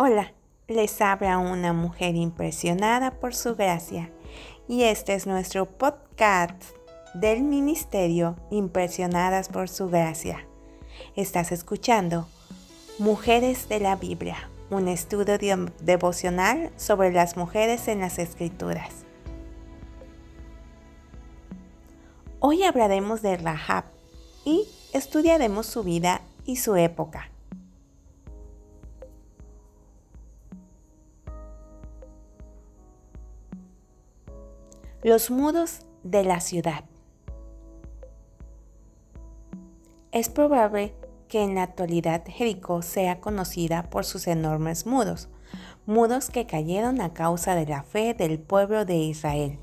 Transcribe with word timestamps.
Hola, 0.00 0.32
les 0.68 1.00
habla 1.00 1.38
una 1.38 1.72
mujer 1.72 2.14
impresionada 2.14 3.18
por 3.18 3.34
su 3.34 3.56
gracia 3.56 4.12
y 4.68 4.84
este 4.84 5.14
es 5.14 5.26
nuestro 5.26 5.66
podcast 5.66 6.62
del 7.14 7.42
Ministerio 7.42 8.36
Impresionadas 8.52 9.48
por 9.48 9.68
su 9.68 9.88
gracia. 9.88 10.46
Estás 11.16 11.50
escuchando 11.50 12.28
Mujeres 13.00 13.68
de 13.68 13.80
la 13.80 13.96
Biblia, 13.96 14.48
un 14.70 14.86
estudio 14.86 15.36
devocional 15.80 16.70
sobre 16.76 17.10
las 17.10 17.36
mujeres 17.36 17.88
en 17.88 17.98
las 17.98 18.20
Escrituras. 18.20 19.04
Hoy 22.38 22.62
hablaremos 22.62 23.20
de 23.20 23.36
Rahab 23.36 23.82
y 24.44 24.68
estudiaremos 24.92 25.66
su 25.66 25.82
vida 25.82 26.20
y 26.46 26.54
su 26.54 26.76
época. 26.76 27.32
Los 35.04 35.30
mudos 35.30 35.82
de 36.02 36.24
la 36.24 36.40
ciudad. 36.40 36.84
Es 40.10 40.28
probable 40.28 40.92
que 41.28 41.44
en 41.44 41.54
la 41.54 41.62
actualidad 41.62 42.24
Jericó 42.26 42.82
sea 42.82 43.20
conocida 43.20 43.90
por 43.90 44.04
sus 44.04 44.26
enormes 44.26 44.86
mudos, 44.86 45.28
mudos 45.86 46.30
que 46.30 46.46
cayeron 46.46 47.00
a 47.00 47.14
causa 47.14 47.54
de 47.54 47.66
la 47.66 47.84
fe 47.84 48.12
del 48.12 48.40
pueblo 48.40 48.84
de 48.84 48.96
Israel. 48.96 49.60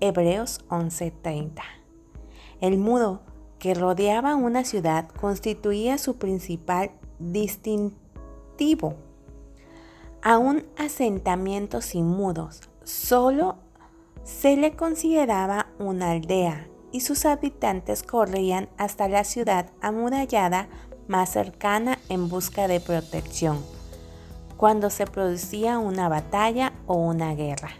Hebreos 0.00 0.60
11:30. 0.68 1.62
El 2.60 2.76
mudo 2.76 3.22
que 3.58 3.72
rodeaba 3.72 4.36
una 4.36 4.64
ciudad 4.64 5.08
constituía 5.08 5.96
su 5.96 6.18
principal 6.18 6.90
distintivo. 7.18 8.96
A 10.20 10.36
un 10.36 10.66
asentamiento 10.76 11.80
sin 11.80 12.06
mudos, 12.06 12.60
solo 12.82 13.63
se 14.24 14.56
le 14.56 14.74
consideraba 14.74 15.66
una 15.78 16.10
aldea 16.10 16.66
y 16.90 17.00
sus 17.00 17.26
habitantes 17.26 18.02
corrían 18.02 18.68
hasta 18.78 19.08
la 19.08 19.24
ciudad 19.24 19.70
amurallada 19.80 20.68
más 21.08 21.30
cercana 21.30 21.98
en 22.08 22.28
busca 22.28 22.66
de 22.66 22.80
protección, 22.80 23.62
cuando 24.56 24.88
se 24.90 25.06
producía 25.06 25.78
una 25.78 26.08
batalla 26.08 26.72
o 26.86 26.96
una 26.96 27.34
guerra. 27.34 27.70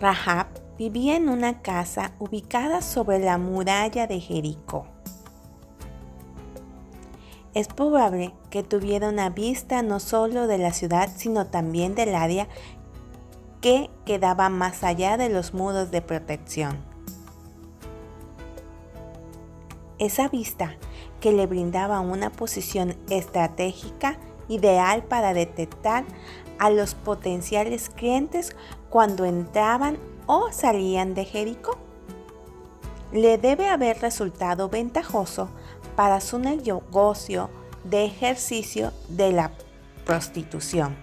Rahab 0.00 0.46
vivía 0.76 1.16
en 1.16 1.28
una 1.28 1.62
casa 1.62 2.12
ubicada 2.18 2.82
sobre 2.82 3.18
la 3.18 3.38
muralla 3.38 4.06
de 4.06 4.20
Jericó. 4.20 4.86
Es 7.56 7.68
probable 7.68 8.34
que 8.50 8.62
tuviera 8.62 9.08
una 9.08 9.30
vista 9.30 9.80
no 9.80 9.98
solo 9.98 10.46
de 10.46 10.58
la 10.58 10.74
ciudad, 10.74 11.08
sino 11.16 11.46
también 11.46 11.94
del 11.94 12.14
área 12.14 12.48
que 13.62 13.88
quedaba 14.04 14.50
más 14.50 14.84
allá 14.84 15.16
de 15.16 15.30
los 15.30 15.54
muros 15.54 15.90
de 15.90 16.02
protección. 16.02 16.76
Esa 19.98 20.28
vista 20.28 20.76
que 21.22 21.32
le 21.32 21.46
brindaba 21.46 22.00
una 22.00 22.28
posición 22.28 22.94
estratégica 23.08 24.18
ideal 24.48 25.04
para 25.04 25.32
detectar 25.32 26.04
a 26.58 26.68
los 26.68 26.94
potenciales 26.94 27.88
clientes 27.88 28.54
cuando 28.90 29.24
entraban 29.24 29.96
o 30.26 30.52
salían 30.52 31.14
de 31.14 31.24
Jericó. 31.24 31.85
Le 33.12 33.38
debe 33.38 33.68
haber 33.68 34.00
resultado 34.00 34.68
ventajoso 34.68 35.48
para 35.94 36.20
su 36.20 36.38
negocio 36.38 37.50
de 37.84 38.04
ejercicio 38.04 38.92
de 39.08 39.32
la 39.32 39.52
prostitución. 40.04 40.96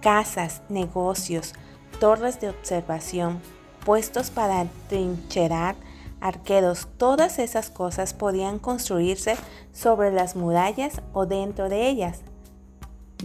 Casas, 0.00 0.62
negocios, 0.68 1.54
torres 1.98 2.40
de 2.40 2.50
observación, 2.50 3.40
puestos 3.84 4.30
para 4.30 4.66
trincherar, 4.88 5.76
arqueros, 6.20 6.88
todas 6.98 7.38
esas 7.38 7.70
cosas 7.70 8.12
podían 8.12 8.58
construirse 8.58 9.36
sobre 9.72 10.10
las 10.10 10.36
murallas 10.36 11.00
o 11.12 11.26
dentro 11.26 11.68
de 11.68 11.88
ellas, 11.88 12.20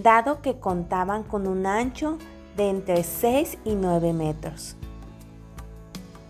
dado 0.01 0.41
que 0.41 0.59
contaban 0.59 1.23
con 1.23 1.47
un 1.47 1.65
ancho 1.65 2.17
de 2.59 2.69
entre 2.69 3.03
6 3.03 3.57
y 3.63 3.75
9 3.75 4.11
metros. 4.11 4.75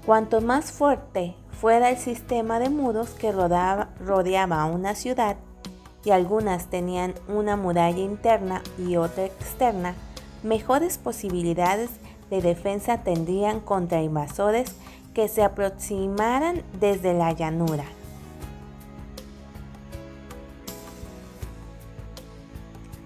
Cuanto 0.06 0.42
más 0.42 0.72
fuerte 0.72 1.34
fuera 1.60 1.90
el 1.90 1.98
sistema 1.98 2.60
de 2.60 2.70
muros 2.70 3.10
que 3.10 3.32
rodeaba 3.32 4.66
una 4.66 4.94
ciudad, 4.94 5.38
y 6.06 6.12
algunas 6.12 6.68
tenían 6.68 7.16
una 7.28 7.56
muralla 7.58 7.98
interna 7.98 8.62
y 8.78 8.96
otra 8.96 9.26
externa, 9.26 9.96
mejores 10.44 11.00
posibilidades 11.00 11.90
de 12.30 12.44
defensa 12.44 13.00
tendrían 13.04 13.60
contra 13.60 14.04
invasores 14.04 14.76
que 15.16 15.28
se 15.30 15.42
aproximaran 15.42 16.62
desde 16.80 17.16
la 17.16 17.32
llanura. 17.34 17.86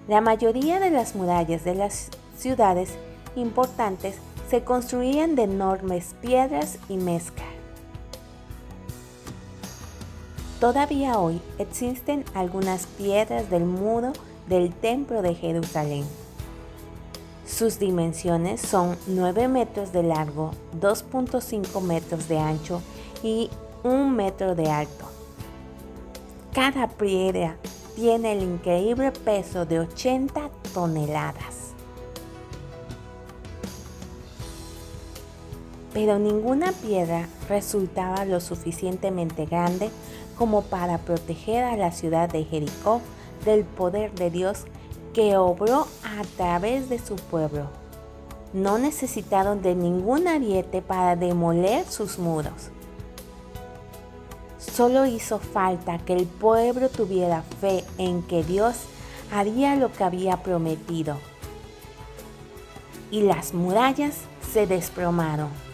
La 0.08 0.20
mayoría 0.20 0.78
de 0.78 0.90
las 0.90 1.16
murallas 1.16 1.64
de 1.64 1.74
las 1.74 2.10
ciudades 2.36 2.90
importantes 3.36 4.16
se 4.48 4.62
construían 4.62 5.34
de 5.34 5.44
enormes 5.44 6.14
piedras 6.20 6.78
y 6.88 6.96
mezcla. 6.96 7.44
Todavía 10.60 11.18
hoy 11.18 11.40
existen 11.58 12.24
algunas 12.34 12.86
piedras 12.86 13.50
del 13.50 13.64
muro 13.64 14.12
del 14.48 14.72
Templo 14.72 15.20
de 15.22 15.34
Jerusalén. 15.34 16.04
Sus 17.46 17.78
dimensiones 17.78 18.60
son 18.60 18.96
9 19.06 19.48
metros 19.48 19.92
de 19.92 20.02
largo, 20.02 20.52
2.5 20.80 21.80
metros 21.82 22.28
de 22.28 22.38
ancho 22.38 22.80
y 23.22 23.50
1 23.82 24.08
metro 24.08 24.54
de 24.54 24.70
alto. 24.70 25.04
Cada 26.54 26.88
piedra 26.88 27.56
tiene 27.94 28.32
el 28.32 28.42
increíble 28.42 29.12
peso 29.12 29.66
de 29.66 29.80
80 29.80 30.50
toneladas. 30.72 31.63
Pero 35.94 36.18
ninguna 36.18 36.72
piedra 36.72 37.28
resultaba 37.48 38.24
lo 38.24 38.40
suficientemente 38.40 39.46
grande 39.46 39.90
como 40.36 40.62
para 40.62 40.98
proteger 40.98 41.62
a 41.64 41.76
la 41.76 41.92
ciudad 41.92 42.28
de 42.28 42.44
Jericó 42.44 43.00
del 43.44 43.64
poder 43.64 44.12
de 44.12 44.30
Dios 44.30 44.64
que 45.14 45.36
obró 45.36 45.86
a 46.02 46.22
través 46.36 46.88
de 46.88 46.98
su 46.98 47.14
pueblo. 47.14 47.68
No 48.52 48.78
necesitaron 48.78 49.62
de 49.62 49.76
ningún 49.76 50.26
ariete 50.26 50.82
para 50.82 51.14
demoler 51.14 51.86
sus 51.86 52.18
muros. 52.18 52.70
Solo 54.58 55.06
hizo 55.06 55.38
falta 55.38 55.98
que 55.98 56.14
el 56.14 56.26
pueblo 56.26 56.88
tuviera 56.88 57.42
fe 57.60 57.84
en 57.98 58.22
que 58.22 58.42
Dios 58.42 58.74
haría 59.32 59.76
lo 59.76 59.92
que 59.92 60.02
había 60.02 60.42
prometido. 60.42 61.16
Y 63.12 63.22
las 63.22 63.54
murallas 63.54 64.16
se 64.52 64.66
desplomaron. 64.66 65.73